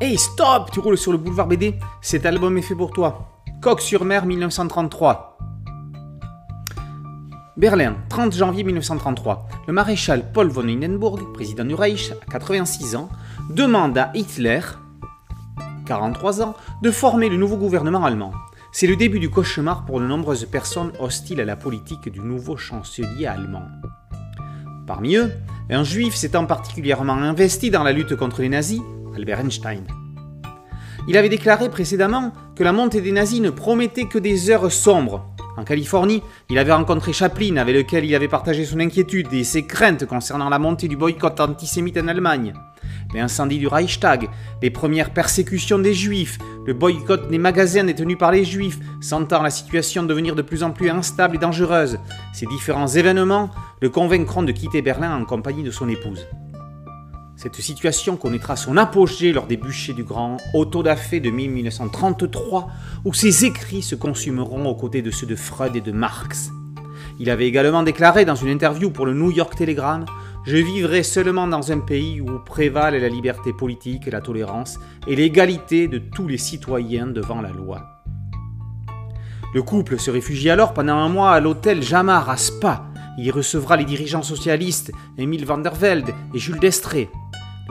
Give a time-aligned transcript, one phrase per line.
[0.00, 3.40] Hey stop, tu roules sur le boulevard BD Cet album est fait pour toi.
[3.62, 5.38] Coq sur mer 1933.
[7.56, 9.46] Berlin, 30 janvier 1933.
[9.68, 13.08] Le maréchal Paul von Hindenburg, président du Reich, à 86 ans,
[13.50, 14.60] demande à Hitler,
[15.86, 18.32] 43 ans, de former le nouveau gouvernement allemand.
[18.72, 22.56] C'est le début du cauchemar pour de nombreuses personnes hostiles à la politique du nouveau
[22.56, 23.68] chancelier allemand.
[24.88, 25.32] Parmi eux,
[25.70, 28.82] un juif s'étant particulièrement investi dans la lutte contre les nazis,
[29.14, 29.84] Albert Einstein.
[31.06, 35.34] Il avait déclaré précédemment que la montée des nazis ne promettait que des heures sombres.
[35.56, 39.66] En Californie, il avait rencontré Chaplin avec lequel il avait partagé son inquiétude et ses
[39.66, 42.54] craintes concernant la montée du boycott antisémite en Allemagne.
[43.14, 44.28] L'incendie du Reichstag,
[44.62, 49.50] les premières persécutions des juifs, le boycott des magasins détenus par les juifs, sentant la
[49.50, 51.98] situation devenir de plus en plus instable et dangereuse.
[52.32, 56.26] Ces différents événements le convaincront de quitter Berlin en compagnie de son épouse.
[57.36, 62.68] Cette situation connaîtra son apogée lors des bûchers du grand Otto-da-Fé de 1933,
[63.04, 66.50] où ses écrits se consumeront aux côtés de ceux de Freud et de Marx.
[67.18, 70.04] Il avait également déclaré dans une interview pour le New York Telegram
[70.46, 75.88] Je vivrai seulement dans un pays où prévalent la liberté politique, la tolérance et l'égalité
[75.88, 78.02] de tous les citoyens devant la loi.
[79.54, 82.86] Le couple se réfugie alors pendant un mois à l'hôtel Jamar à Spa.
[83.16, 87.08] Il y recevra les dirigeants socialistes Émile van der Velde et Jules Destré.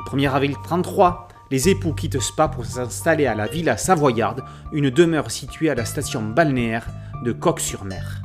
[0.05, 4.89] Le 1er avril 1933, les époux quittent Spa pour s'installer à la Villa Savoyarde, une
[4.89, 6.87] demeure située à la station balnéaire
[7.23, 8.21] de Coq-sur-Mer.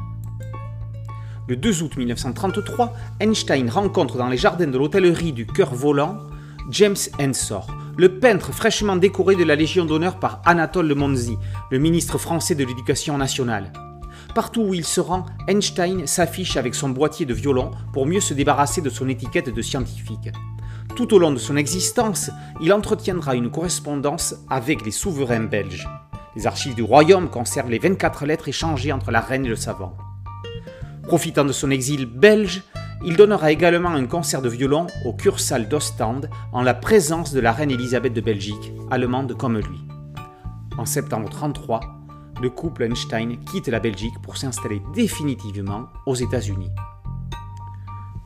[1.47, 6.19] Le 2 août 1933, Einstein rencontre dans les jardins de l'hôtellerie du Cœur Volant
[6.71, 11.39] James Ensor, le peintre fraîchement décoré de la Légion d'honneur par Anatole Monzi,
[11.71, 13.73] le ministre français de l'Éducation nationale.
[14.35, 18.35] Partout où il se rend, Einstein s'affiche avec son boîtier de violon pour mieux se
[18.35, 20.31] débarrasser de son étiquette de scientifique.
[20.99, 22.29] Tout au long de son existence,
[22.61, 25.89] il entretiendra une correspondance avec les souverains belges.
[26.35, 29.97] Les archives du royaume conservent les 24 lettres échangées entre la reine et le savant.
[31.05, 32.65] Profitant de son exil belge,
[33.05, 37.53] il donnera également un concert de violon au Kursaal d'Ostende en la présence de la
[37.53, 39.79] reine Elisabeth de Belgique, allemande comme lui.
[40.79, 41.79] En septembre 1933,
[42.43, 46.73] le couple Einstein quitte la Belgique pour s'installer définitivement aux États-Unis.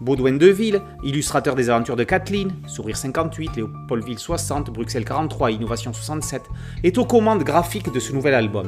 [0.02, 6.42] Baudouin Deville, illustrateur des aventures de Kathleen, Sourire 58, Léopoldville 60, Bruxelles 43, Innovation 67,
[6.82, 8.66] est aux commandes graphiques de ce nouvel album.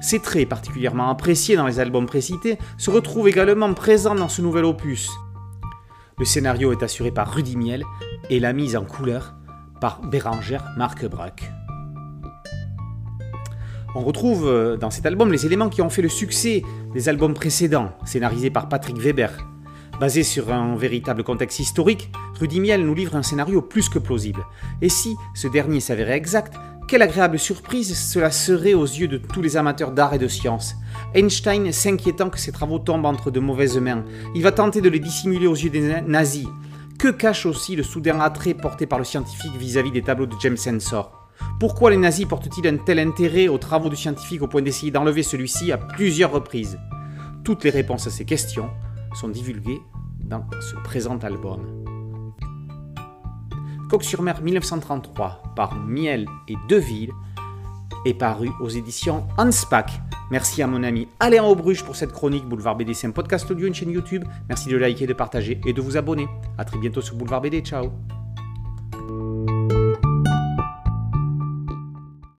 [0.00, 4.64] Ses traits particulièrement appréciés dans les albums précités se retrouvent également présents dans ce nouvel
[4.64, 5.10] opus.
[6.18, 7.82] Le scénario est assuré par Rudy Miel
[8.30, 9.34] et la mise en couleur
[9.80, 11.42] par Bérangère Marquebruck.
[13.96, 16.62] On retrouve euh, dans cet album les éléments qui ont fait le succès
[16.94, 19.32] des albums précédents, scénarisés par Patrick Weber,
[20.00, 22.10] Basé sur un véritable contexte historique,
[22.40, 24.44] Rudy Miel nous livre un scénario plus que plausible.
[24.80, 26.54] Et si ce dernier s'avérait exact,
[26.88, 30.74] quelle agréable surprise cela serait aux yeux de tous les amateurs d'art et de science.
[31.14, 34.04] Einstein s'inquiétant que ses travaux tombent entre de mauvaises mains,
[34.34, 36.48] il va tenter de les dissimuler aux yeux des nazis.
[36.98, 40.56] Que cache aussi le soudain attrait porté par le scientifique vis-à-vis des tableaux de James
[40.56, 41.28] Sensor
[41.60, 45.22] Pourquoi les nazis portent-ils un tel intérêt aux travaux du scientifique au point d'essayer d'enlever
[45.22, 46.78] celui-ci à plusieurs reprises?
[47.44, 48.70] Toutes les réponses à ces questions
[49.14, 49.80] sont divulguées
[50.24, 51.84] dans ce présent album.
[53.90, 57.12] Coq sur mer 1933 par Miel et Deville
[58.06, 60.00] est paru aux éditions Hanspach.
[60.30, 62.94] Merci à mon ami Alain Aubruche pour cette chronique Boulevard BD.
[62.94, 64.24] C'est un podcast audio, une chaîne YouTube.
[64.48, 66.26] Merci de liker, de partager et de vous abonner.
[66.56, 67.60] A très bientôt sur Boulevard BD.
[67.60, 67.92] Ciao